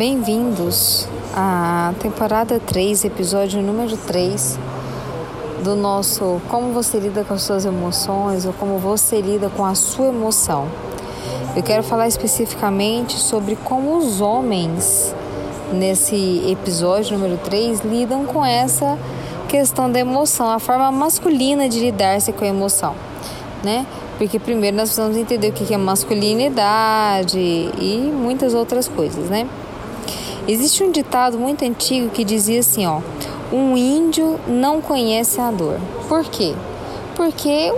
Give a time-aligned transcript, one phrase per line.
[0.00, 4.58] Bem-vindos à temporada 3, episódio número 3
[5.62, 9.74] do nosso Como você lida com as suas emoções ou como você lida com a
[9.74, 10.66] sua emoção.
[11.54, 15.14] Eu quero falar especificamente sobre como os homens,
[15.70, 18.98] nesse episódio número 3, lidam com essa
[19.48, 22.94] questão da emoção, a forma masculina de lidar-se com a emoção,
[23.62, 23.84] né?
[24.16, 29.46] Porque primeiro nós precisamos entender o que é masculinidade e muitas outras coisas, né?
[30.50, 33.00] Existe um ditado muito antigo que dizia assim, ó:
[33.52, 35.78] um índio não conhece a dor.
[36.08, 36.56] Por quê?
[37.14, 37.72] Porque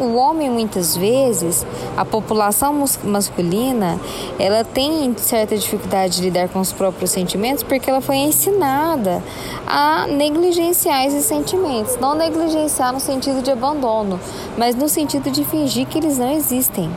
[0.00, 1.64] o homem muitas vezes,
[1.96, 4.00] a população masculina,
[4.40, 9.22] ela tem certa dificuldade de lidar com os próprios sentimentos porque ela foi ensinada
[9.64, 14.18] a negligenciar esses sentimentos, não negligenciar no sentido de abandono,
[14.58, 16.90] mas no sentido de fingir que eles não existem.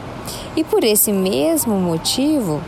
[0.56, 2.60] E por esse mesmo motivo,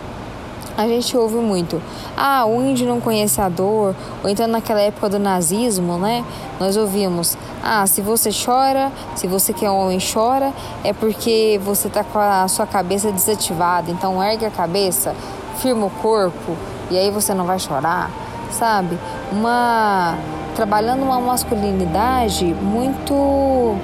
[0.80, 1.82] a gente ouve muito,
[2.16, 6.24] ah, o índio não conhece a dor, ou então naquela época do nazismo, né?
[6.58, 11.90] Nós ouvimos, ah, se você chora, se você que é homem chora, é porque você
[11.90, 15.14] tá com a sua cabeça desativada, então ergue a cabeça,
[15.58, 16.56] firma o corpo,
[16.90, 18.10] e aí você não vai chorar,
[18.50, 18.98] sabe?
[19.34, 20.16] Uma
[20.56, 23.76] trabalhando uma masculinidade muito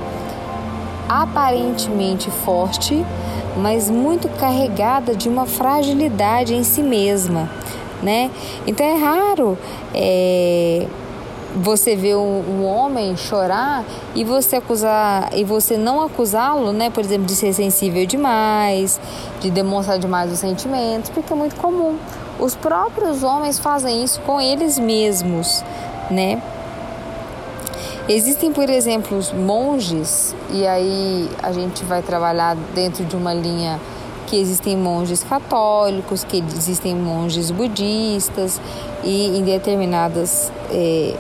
[1.10, 3.06] aparentemente forte,
[3.58, 7.50] mas muito carregada de uma fragilidade em si mesma,
[8.02, 8.30] né?
[8.68, 9.58] Então é raro
[9.94, 10.88] é,
[11.56, 16.90] você ver um, um, homem chorar e você acusar e você não acusá-lo, né?
[16.90, 19.00] Por exemplo, de ser sensível demais,
[19.40, 21.98] de demonstrar demais os sentimentos, porque é muito comum.
[22.40, 25.64] Os próprios homens fazem isso com eles mesmos,
[26.12, 26.42] né?
[28.08, 33.80] Existem, por exemplo, os monges, e aí a gente vai trabalhar dentro de uma linha
[34.28, 38.62] que existem monges católicos, que existem monges budistas
[39.04, 41.16] e em determinadas é,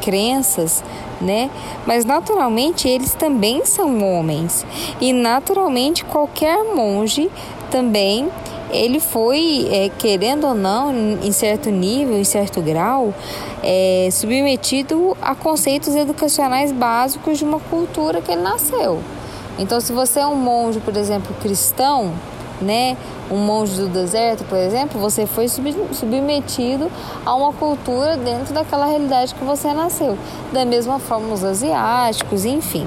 [0.00, 0.84] crenças,
[1.20, 1.50] né?
[1.84, 4.64] Mas naturalmente eles também são homens
[5.00, 7.28] e naturalmente qualquer monge
[7.68, 8.30] também
[8.70, 10.92] ele foi, é, querendo ou não,
[11.22, 13.14] em certo nível, em certo grau,
[13.62, 19.00] é, submetido a conceitos educacionais básicos de uma cultura que ele nasceu.
[19.58, 22.12] Então, se você é um monge, por exemplo, cristão,
[22.60, 22.96] né,
[23.30, 26.90] um monge do deserto, por exemplo, você foi submetido
[27.24, 30.16] a uma cultura dentro daquela realidade que você nasceu.
[30.52, 32.86] Da mesma forma, os asiáticos, enfim.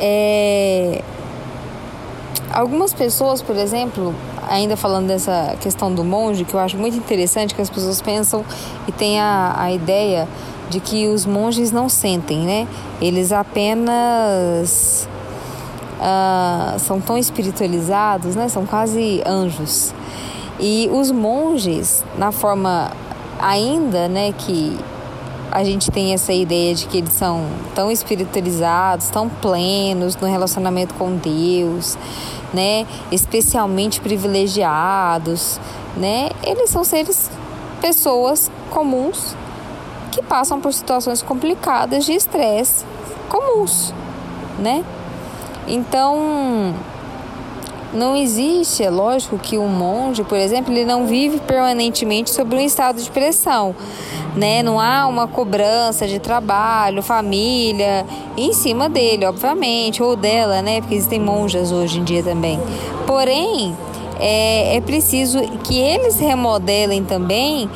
[0.00, 1.02] É,
[2.52, 4.14] Algumas pessoas, por exemplo,
[4.48, 8.44] ainda falando dessa questão do monge, que eu acho muito interessante, que as pessoas pensam
[8.86, 10.28] e têm a, a ideia
[10.70, 12.68] de que os monges não sentem, né?
[13.00, 15.08] Eles apenas
[16.00, 18.48] uh, são tão espiritualizados, né?
[18.48, 19.92] São quase anjos.
[20.58, 22.90] E os monges, na forma
[23.38, 24.76] ainda, né, que
[25.56, 30.92] a gente tem essa ideia de que eles são tão espiritualizados, tão plenos no relacionamento
[30.92, 31.96] com Deus,
[32.52, 32.86] né?
[33.10, 35.58] Especialmente privilegiados,
[35.96, 36.28] né?
[36.42, 37.30] Eles são seres,
[37.80, 39.34] pessoas comuns
[40.12, 42.84] que passam por situações complicadas de estresse
[43.30, 43.94] comuns,
[44.58, 44.84] né?
[45.66, 46.74] Então,
[47.96, 52.60] não existe, é lógico que um monge, por exemplo, ele não vive permanentemente sobre um
[52.60, 53.74] estado de pressão,
[54.36, 54.62] né?
[54.62, 58.06] Não há uma cobrança de trabalho, família
[58.36, 60.80] em cima dele, obviamente, ou dela, né?
[60.80, 62.60] Porque existem monjas hoje em dia também.
[63.06, 63.74] Porém,
[64.18, 67.68] é, é preciso que eles remodelem também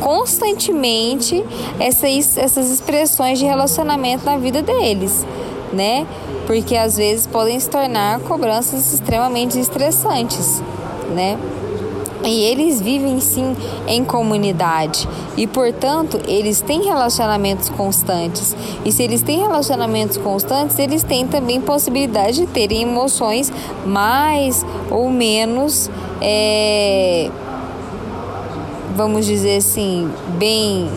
[0.00, 1.44] constantemente
[1.78, 5.24] essas, essas expressões de relacionamento na vida deles,
[5.72, 6.06] né?
[6.48, 10.62] porque às vezes podem se tornar cobranças extremamente estressantes,
[11.14, 11.38] né?
[12.24, 13.54] E eles vivem sim
[13.86, 15.06] em comunidade
[15.36, 18.56] e, portanto, eles têm relacionamentos constantes.
[18.82, 23.52] E se eles têm relacionamentos constantes, eles têm também possibilidade de terem emoções
[23.84, 25.90] mais ou menos,
[26.22, 27.30] é,
[28.96, 30.88] vamos dizer assim, bem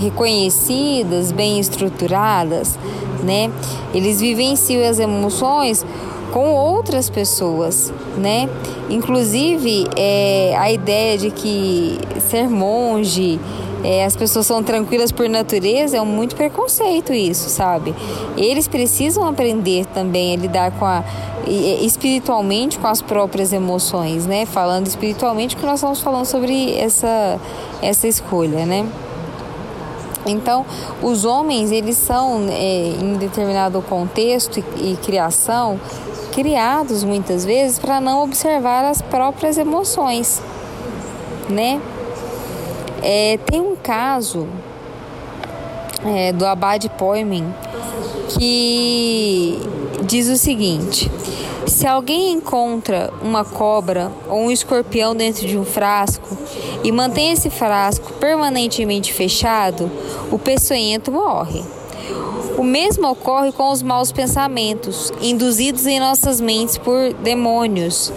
[0.00, 2.78] reconhecidas, bem estruturadas
[3.22, 3.50] né?
[3.94, 5.84] Eles vivenciam as emoções
[6.32, 8.48] com outras pessoas, né?
[8.88, 11.98] Inclusive, é, a ideia de que
[12.30, 13.38] ser monge,
[13.84, 17.94] é, as pessoas são tranquilas por natureza, é um muito preconceito isso, sabe?
[18.36, 21.04] Eles precisam aprender também a lidar com a
[21.44, 24.46] espiritualmente com as próprias emoções, né?
[24.46, 27.40] Falando espiritualmente, que nós estamos falando sobre essa
[27.82, 28.86] essa escolha, né?
[30.26, 30.64] Então,
[31.02, 35.80] os homens, eles são, é, em determinado contexto e, e criação,
[36.32, 40.40] criados muitas vezes para não observar as próprias emoções,
[41.48, 41.80] né?
[43.02, 44.46] É, tem um caso
[46.04, 47.52] é, do Abade Poemen
[48.38, 49.60] que
[50.04, 51.10] diz o seguinte:
[51.66, 56.36] se alguém encontra uma cobra ou um escorpião dentro de um frasco
[56.84, 59.90] e mantém esse frasco permanentemente fechado,
[60.30, 61.62] o peçonhento morre.
[62.56, 68.12] O mesmo ocorre com os maus pensamentos, induzidos em nossas mentes por demônios.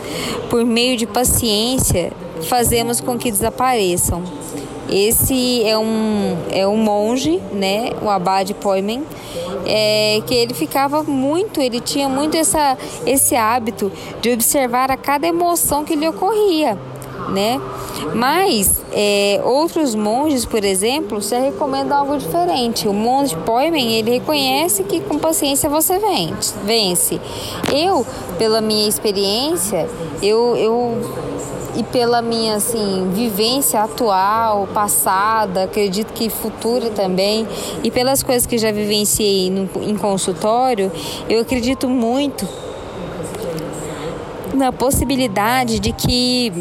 [0.49, 2.11] Por meio de paciência,
[2.43, 4.23] fazemos com que desapareçam.
[4.89, 9.03] Esse é um, é um monge, né, o Abade Poimen,
[9.65, 13.91] é, que ele ficava muito, ele tinha muito essa, esse hábito
[14.21, 16.77] de observar a cada emoção que lhe ocorria,
[17.29, 17.59] né?
[18.13, 22.87] Mas é, outros monges, por exemplo, se recomendam algo diferente.
[22.87, 25.99] O monge Poimen, ele reconhece que com paciência você
[26.63, 27.19] vence.
[27.73, 28.05] Eu,
[28.37, 29.87] pela minha experiência,
[30.21, 30.97] eu, eu
[31.75, 37.45] e pela minha assim vivência atual, passada, acredito que futura também,
[37.83, 40.91] e pelas coisas que já vivenciei no, em consultório,
[41.29, 42.47] eu acredito muito
[44.53, 46.53] na possibilidade de que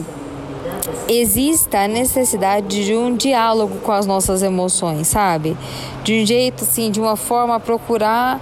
[1.09, 5.57] exista a necessidade de um diálogo com as nossas emoções, sabe?
[6.03, 8.41] De um jeito assim, de uma forma procurar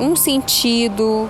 [0.00, 1.28] um sentido,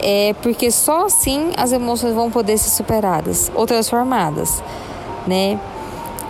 [0.00, 4.62] é porque só assim as emoções vão poder ser superadas ou transformadas,
[5.26, 5.58] né?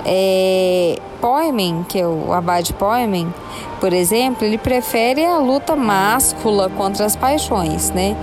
[0.04, 3.32] É, Poemen, que é o Abade Poemen,
[3.80, 8.16] por exemplo, ele prefere a luta máscula contra as paixões, né?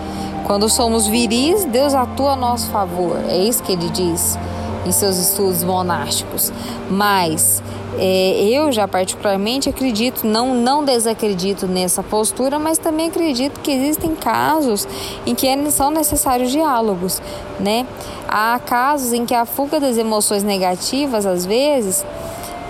[0.45, 3.17] Quando somos viris, Deus atua a nosso favor.
[3.27, 4.37] É isso que ele diz
[4.85, 6.51] em seus estudos monásticos.
[6.89, 7.61] Mas
[7.97, 14.15] é, eu já particularmente acredito, não, não desacredito nessa postura, mas também acredito que existem
[14.15, 14.87] casos
[15.25, 17.21] em que é, são necessários diálogos,
[17.59, 17.85] né?
[18.27, 22.05] Há casos em que a fuga das emoções negativas, às vezes,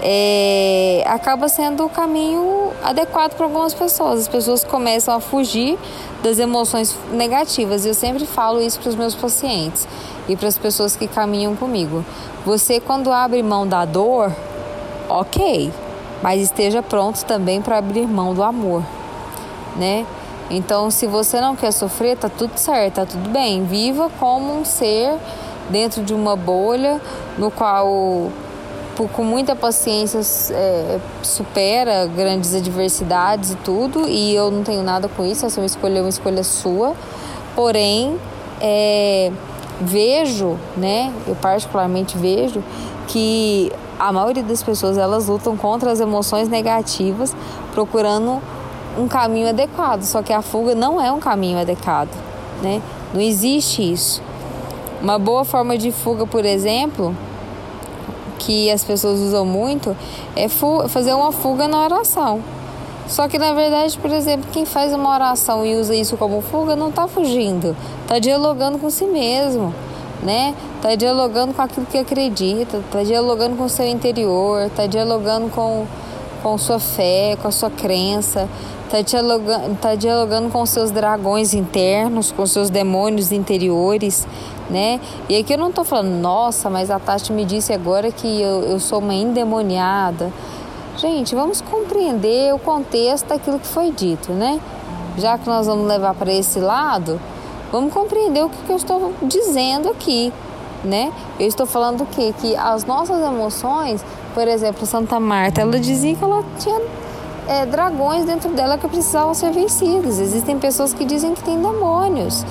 [0.04, 4.22] é, acaba sendo o caminho adequado para algumas pessoas.
[4.22, 5.78] As pessoas começam a fugir
[6.22, 7.86] das emoções negativas.
[7.86, 9.88] Eu sempre falo isso para os meus pacientes
[10.28, 12.04] e para as pessoas que caminham comigo.
[12.46, 14.32] Você, quando abre mão da dor,
[15.10, 15.72] ok,
[16.22, 18.84] mas esteja pronto também para abrir mão do amor,
[19.76, 20.06] né?
[20.50, 23.64] Então, se você não quer sofrer, tá tudo certo, tá tudo bem.
[23.64, 25.16] Viva como um ser
[25.70, 27.02] dentro de uma bolha
[27.38, 28.32] no qual,
[29.14, 30.20] com muita paciência,
[30.54, 34.08] é, supera grandes adversidades e tudo.
[34.08, 36.96] E eu não tenho nada com isso, essa é uma escolha, uma escolha sua.
[37.56, 38.20] Porém,
[38.62, 39.32] é,
[39.82, 41.14] vejo, né?
[41.28, 42.64] Eu particularmente vejo
[43.08, 47.36] que a maioria das pessoas elas lutam contra as emoções negativas,
[47.74, 48.42] procurando
[48.98, 50.04] um caminho adequado.
[50.04, 52.10] Só que a fuga não é um caminho adequado,
[52.62, 52.82] né?
[53.14, 54.22] Não existe isso.
[55.02, 57.16] Uma boa forma de fuga, por exemplo,
[58.40, 59.96] que as pessoas usam muito,
[60.36, 62.42] é fazer uma fuga na oração.
[63.08, 66.76] Só que na verdade, por exemplo, quem faz uma oração e usa isso como fuga
[66.76, 69.74] não está fugindo, está dialogando com si mesmo
[70.26, 70.56] né?
[70.82, 75.86] Tá dialogando com aquilo que acredita, tá dialogando com o seu interior, tá dialogando com,
[76.42, 78.50] com sua fé, com a sua crença,
[78.90, 84.28] tá dialogando, tá dialogando com seus dragões internos, com seus demônios interiores,
[84.70, 85.00] né?
[85.30, 88.64] E aqui eu não tô falando, nossa, mas a Tati me disse agora que eu,
[88.64, 90.32] eu sou uma endemoniada.
[90.98, 91.62] Gente, vamos
[91.96, 94.60] compreender o contexto daquilo que foi dito, né?
[95.18, 97.20] Já que nós vamos levar para esse lado,
[97.72, 100.32] Vamos compreender o que, que eu estou dizendo aqui,
[100.82, 101.12] né?
[101.38, 102.34] Eu estou falando o quê?
[102.40, 104.02] Que as nossas emoções,
[104.34, 106.80] por exemplo, Santa Marta, ela dizia que ela tinha
[107.50, 110.20] é, dragões dentro dela que precisavam ser vencidos.
[110.20, 112.46] Existem pessoas que dizem que tem demônios.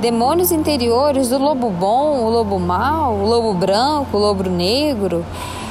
[0.00, 5.24] Demônios interiores do lobo bom, o lobo mau, o lobo branco, o lobo negro.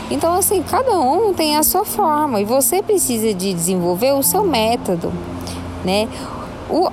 [0.10, 4.46] Então, assim, cada um tem a sua forma e você precisa de desenvolver o seu
[4.46, 5.12] método,
[5.84, 6.08] né?
[6.70, 6.90] O,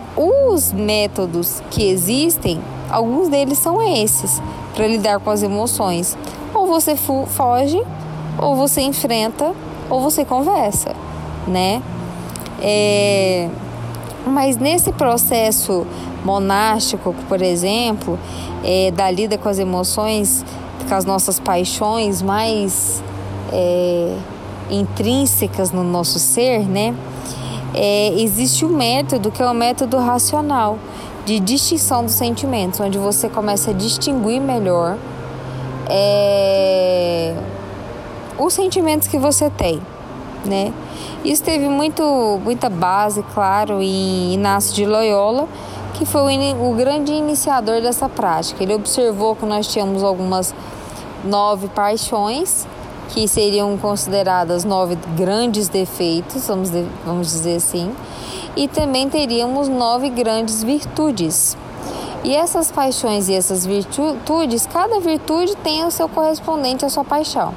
[0.50, 4.40] os métodos que existem, alguns deles são esses,
[4.74, 6.16] para lidar com as emoções.
[6.52, 7.82] Ou você foge,
[8.38, 9.52] ou você enfrenta,
[9.88, 10.94] ou você conversa,
[11.46, 11.82] né?
[12.60, 13.48] É,
[14.26, 15.86] mas nesse processo
[16.24, 18.18] monástico, por exemplo,
[18.64, 20.44] é, da lida com as emoções,
[20.88, 23.02] com as nossas paixões mais
[23.52, 24.16] é,
[24.70, 26.94] intrínsecas no nosso ser, né?
[27.74, 30.78] é, existe um método que é o um método racional
[31.26, 34.96] de distinção dos sentimentos, onde você começa a distinguir melhor
[35.88, 37.34] é,
[38.38, 39.80] os sentimentos que você tem,
[40.44, 40.72] né?
[41.24, 45.48] Isso teve muito, muita base, claro, em Inácio de Loyola,
[45.94, 48.62] que foi o, o grande iniciador dessa prática.
[48.62, 50.54] Ele observou que nós tínhamos algumas
[51.24, 52.66] nove paixões,
[53.08, 57.94] que seriam consideradas nove grandes defeitos, vamos, de, vamos dizer assim,
[58.56, 61.56] e também teríamos nove grandes virtudes.
[62.22, 67.54] E essas paixões e essas virtudes, cada virtude tem o seu correspondente à sua paixão,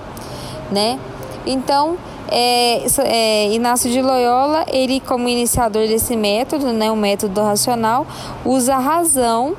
[0.72, 1.00] né?
[1.46, 1.98] Então,
[2.30, 8.06] é, é, Inácio de Loyola, ele como iniciador desse método, né, o método racional,
[8.46, 9.56] usa a razão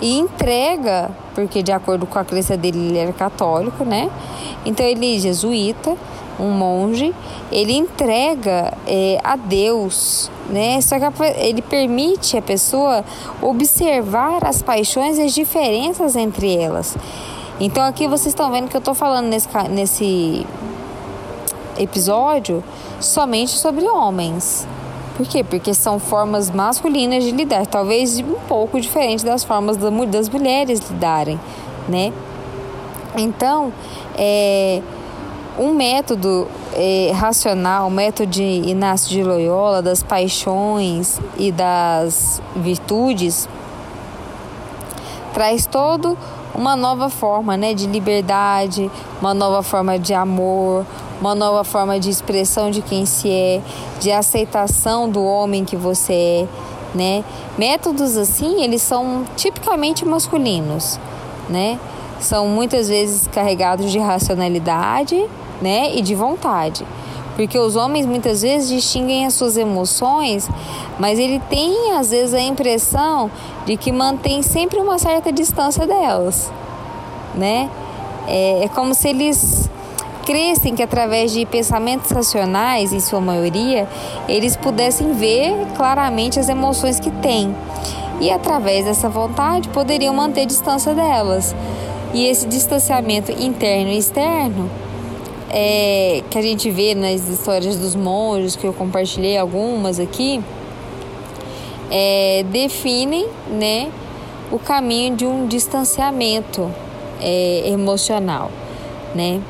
[0.00, 4.10] e entrega, porque de acordo com a crença dele ele era católico, né?
[4.64, 5.96] Então ele é jesuíta,
[6.38, 7.14] um monge,
[7.50, 10.80] ele entrega é, a Deus, né?
[10.80, 11.06] Só que
[11.38, 13.04] ele permite a pessoa
[13.40, 16.96] observar as paixões e as diferenças entre elas.
[17.58, 20.46] Então aqui vocês estão vendo que eu estou falando nesse, nesse
[21.78, 22.62] episódio
[23.00, 24.66] somente sobre homens.
[25.16, 25.42] Por quê?
[25.42, 31.40] Porque são formas masculinas de lidar, talvez um pouco diferente das formas das mulheres lidarem,
[31.88, 32.12] né?
[33.16, 33.72] Então,
[34.18, 34.82] é,
[35.58, 43.48] um método é, racional, o método de Inácio de Loyola, das paixões e das virtudes,
[45.32, 46.16] traz todo
[46.54, 48.90] uma nova forma né, de liberdade,
[49.20, 50.86] uma nova forma de amor,
[51.20, 53.60] uma nova forma de expressão de quem se é,
[54.00, 56.46] de aceitação do homem que você é,
[56.94, 57.24] né?
[57.58, 60.98] Métodos assim, eles são tipicamente masculinos,
[61.48, 61.78] né?
[62.20, 65.26] São muitas vezes carregados de racionalidade,
[65.60, 66.84] né, e de vontade.
[67.34, 70.48] Porque os homens muitas vezes distinguem as suas emoções,
[70.98, 73.30] mas ele tem às vezes a impressão
[73.66, 76.50] de que mantém sempre uma certa distância delas,
[77.34, 77.70] né?
[78.26, 79.68] É, é como se eles
[80.26, 83.88] crescem que através de pensamentos racionais, em sua maioria,
[84.28, 87.54] eles pudessem ver claramente as emoções que têm.
[88.20, 91.54] E através dessa vontade poderiam manter distância delas.
[92.12, 94.68] E esse distanciamento interno e externo
[95.48, 100.42] é, que a gente vê nas histórias dos monges, que eu compartilhei algumas aqui,
[101.88, 103.92] é, definem né,
[104.50, 106.68] o caminho de um distanciamento
[107.20, 108.50] é, emocional.
[109.14, 109.40] Né?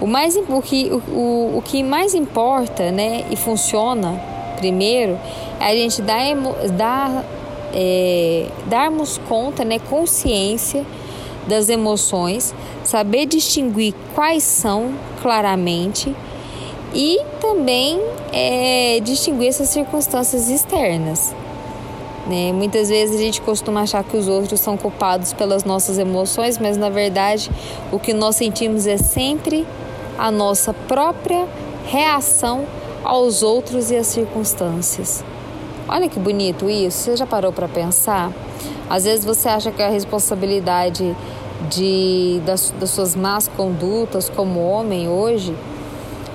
[0.00, 4.20] O, mais, o, que, o, o que mais importa né, e funciona
[4.58, 5.18] primeiro
[5.58, 6.34] é a gente dar,
[6.72, 7.24] dar,
[7.72, 10.84] é, darmos conta, né, consciência
[11.46, 16.14] das emoções, saber distinguir quais são claramente
[16.94, 18.00] e também
[18.32, 21.34] é, distinguir essas circunstâncias externas.
[22.26, 22.52] Né?
[22.52, 26.76] Muitas vezes a gente costuma achar que os outros são culpados pelas nossas emoções, mas
[26.76, 27.50] na verdade
[27.92, 29.64] o que nós sentimos é sempre
[30.18, 31.46] a nossa própria
[31.86, 32.64] reação
[33.04, 35.24] aos outros e às circunstâncias.
[35.88, 38.32] Olha que bonito isso, você já parou para pensar?
[38.90, 41.16] Às vezes você acha que a responsabilidade
[41.70, 45.54] de, das, das suas más condutas como homem hoje,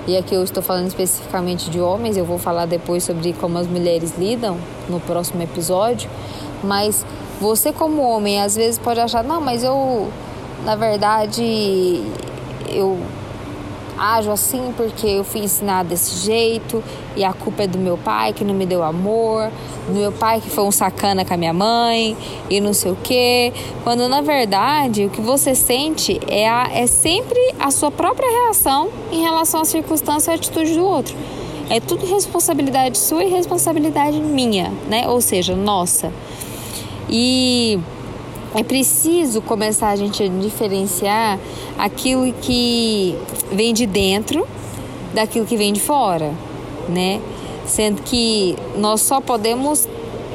[0.06, 3.66] e aqui eu estou falando especificamente de homens, eu vou falar depois sobre como as
[3.66, 4.56] mulheres lidam
[4.88, 6.10] no próximo episódio,
[6.64, 7.04] mas
[7.40, 10.08] você como homem às vezes pode achar, não, mas eu
[10.64, 12.02] na verdade
[12.68, 12.98] eu
[13.98, 16.82] ajo assim porque eu fui ensinada desse jeito
[17.16, 19.50] e a culpa é do meu pai que não me deu amor,
[19.86, 22.16] do meu pai que foi um sacana com a minha mãe
[22.48, 23.52] e não sei o quê.
[23.84, 28.88] Quando na verdade o que você sente é, a, é sempre a sua própria reação
[29.10, 31.16] em relação à circunstância e à atitude do outro.
[31.70, 35.08] É tudo responsabilidade sua e responsabilidade minha, né?
[35.08, 36.12] Ou seja, nossa.
[37.08, 37.78] E
[38.54, 41.38] é preciso começar a gente a diferenciar
[41.78, 43.16] aquilo que
[43.50, 44.46] vem de dentro
[45.14, 46.32] daquilo que vem de fora,
[46.88, 47.20] né?
[47.66, 49.88] Sendo que nós só podemos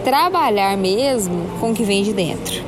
[0.04, 2.64] trabalhar mesmo com o que vem de dentro,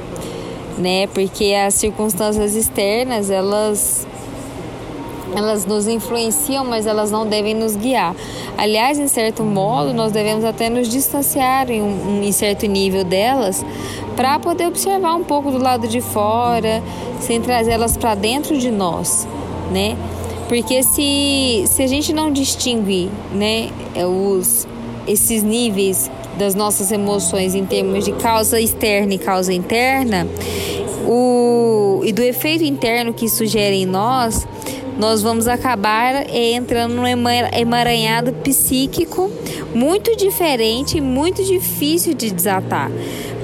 [0.78, 1.08] né?
[1.08, 4.06] Porque as circunstâncias externas, elas
[5.36, 8.16] elas nos influenciam, mas elas não devem nos guiar.
[8.58, 13.66] Aliás, em certo modo, nós devemos até nos distanciar em um em certo nível delas,
[14.16, 16.84] para poder observar um pouco do lado de fora,
[17.20, 19.28] sem trazê-las para dentro de nós,
[19.72, 19.96] né?
[20.48, 24.68] Porque se, se a gente não distingue, né, é, os,
[25.08, 26.10] esses níveis
[26.40, 30.28] das nossas emoções em termos de causa externa e causa interna,
[31.06, 34.48] o, e do efeito interno que isso gera em nós,
[35.00, 39.32] nós vamos acabar entrando num emaranhado psíquico
[39.74, 42.92] muito diferente e muito difícil de desatar.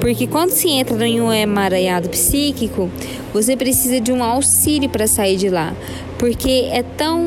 [0.01, 2.89] Porque quando se entra em um emaranhado psíquico,
[3.33, 5.73] você precisa de um auxílio para sair de lá.
[6.19, 7.23] Porque é tão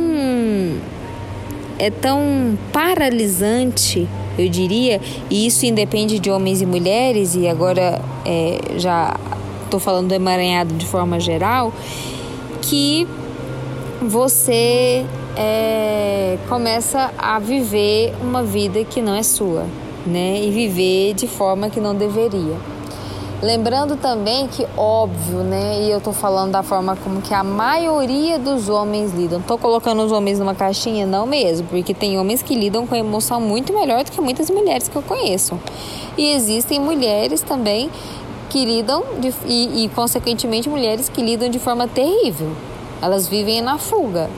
[1.79, 4.07] é tão paralisante,
[4.37, 9.17] eu diria, e isso independe de homens e mulheres, e agora é, já
[9.65, 11.73] estou falando do emaranhado de forma geral,
[12.61, 13.07] que
[14.01, 15.05] você
[15.37, 19.67] é, começa a viver uma vida que não é sua,
[20.07, 20.41] né?
[20.41, 22.57] E viver de forma que não deveria.
[23.41, 25.83] Lembrando também que, óbvio, né?
[25.83, 29.41] E eu tô falando da forma como que a maioria dos homens lidam.
[29.41, 33.41] Tô colocando os homens numa caixinha, não mesmo, porque tem homens que lidam com emoção
[33.41, 35.59] muito melhor do que muitas mulheres que eu conheço.
[36.17, 37.91] E existem mulheres também
[38.51, 42.51] que lidam, de, e, e consequentemente mulheres que lidam de forma terrível.
[43.01, 44.29] Elas vivem na fuga.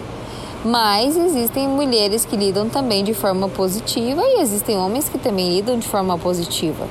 [0.64, 5.78] Mas existem mulheres que lidam também de forma positiva e existem homens que também lidam
[5.78, 6.86] de forma positiva.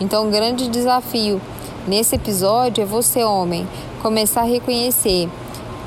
[0.00, 1.40] Então, o grande desafio
[1.86, 3.66] nesse episódio é você, homem,
[4.02, 5.28] começar a reconhecer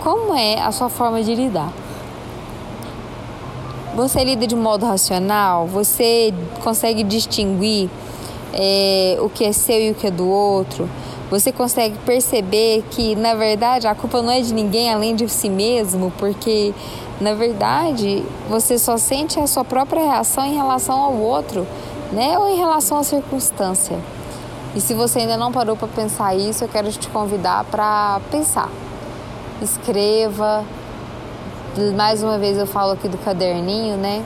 [0.03, 1.71] como é a sua forma de lidar.
[3.95, 5.67] Você lida de modo racional?
[5.67, 6.33] Você
[6.63, 7.89] consegue distinguir
[8.53, 10.89] é, o que é seu e o que é do outro?
[11.31, 15.49] Você consegue perceber que, na verdade, a culpa não é de ninguém além de si
[15.49, 16.71] mesmo, porque,
[17.19, 21.65] na verdade, você só sente a sua própria reação em relação ao outro
[22.11, 22.37] né?
[22.37, 23.97] Ou em relação à circunstância.
[24.75, 28.69] E se você ainda não parou para pensar isso, eu quero te convidar para pensar.
[29.61, 30.63] Escreva.
[31.95, 34.23] Mais uma vez eu falo aqui do caderninho, né?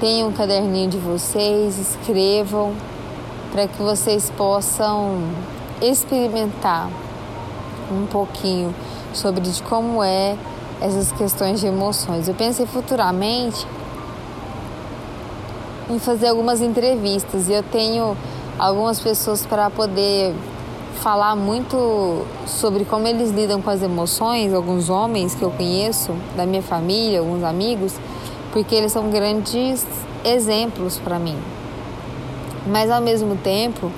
[0.00, 2.74] Tenham um caderninho de vocês, escrevam
[3.52, 5.18] para que vocês possam
[5.82, 6.88] experimentar
[7.90, 8.74] um pouquinho
[9.12, 10.36] sobre de como é
[10.80, 12.28] essas questões de emoções.
[12.28, 13.66] Eu pensei futuramente
[15.90, 18.16] em fazer algumas entrevistas e eu tenho
[18.58, 20.34] algumas pessoas para poder
[21.00, 26.46] falar muito sobre como eles lidam com as emoções, alguns homens que eu conheço da
[26.46, 27.94] minha família, alguns amigos,
[28.52, 29.84] porque eles são grandes
[30.24, 31.36] exemplos para mim.
[32.66, 33.90] Mas ao mesmo tempo,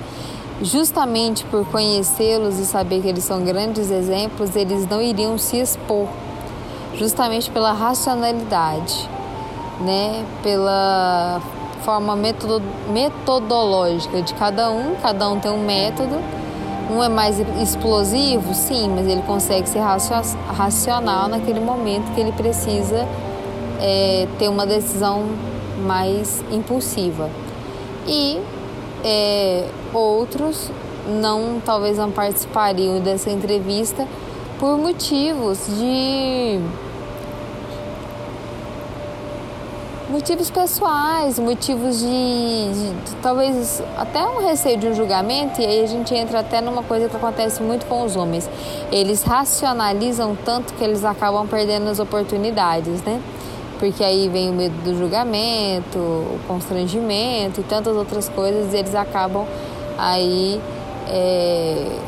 [0.61, 6.07] justamente por conhecê-los e saber que eles são grandes exemplos, eles não iriam se expor,
[6.95, 9.09] justamente pela racionalidade,
[9.81, 10.25] né?
[10.41, 11.41] Pela
[11.83, 16.19] forma metodo, metodológica de cada um, cada um tem um método.
[16.89, 23.07] Um é mais explosivo, sim, mas ele consegue ser racional naquele momento que ele precisa
[23.81, 25.25] é, ter uma decisão
[25.83, 27.27] mais impulsiva.
[28.07, 28.39] E
[29.03, 29.67] é,
[29.99, 30.69] outros
[31.07, 34.07] não, talvez não participariam dessa entrevista
[34.59, 36.59] por motivos de
[40.09, 45.83] motivos pessoais, motivos de, de, de, talvez até um receio de um julgamento, e aí
[45.83, 48.49] a gente entra até numa coisa que acontece muito com os homens.
[48.91, 53.19] Eles racionalizam tanto que eles acabam perdendo as oportunidades, né?
[53.77, 58.95] Porque aí vem o medo do julgamento, o constrangimento e tantas outras coisas, e eles
[58.95, 59.45] acabam
[59.97, 60.61] aí
[61.07, 61.99] é,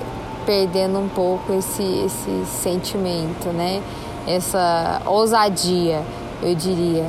[0.45, 3.81] perdendo um pouco esse, esse sentimento, né?
[4.25, 6.01] Essa ousadia,
[6.41, 7.05] eu diria.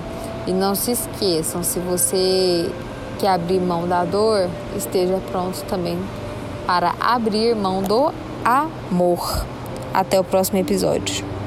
[0.47, 2.71] E não se esqueçam, se você
[3.19, 5.99] quer abrir mão da dor, esteja pronto também
[6.67, 8.13] para abrir mão do
[8.45, 9.47] amor.
[9.93, 11.38] Até o próximo episódio.